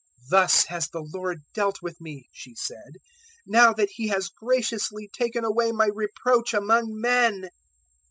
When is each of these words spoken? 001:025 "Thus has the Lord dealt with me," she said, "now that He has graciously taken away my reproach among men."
001:025 0.23 0.29
"Thus 0.31 0.65
has 0.65 0.87
the 0.89 1.03
Lord 1.13 1.37
dealt 1.53 1.75
with 1.83 2.01
me," 2.01 2.27
she 2.31 2.55
said, 2.55 2.93
"now 3.45 3.71
that 3.71 3.91
He 3.91 4.07
has 4.07 4.29
graciously 4.29 5.11
taken 5.13 5.45
away 5.45 5.71
my 5.71 5.91
reproach 5.93 6.55
among 6.55 6.99
men." 6.99 7.51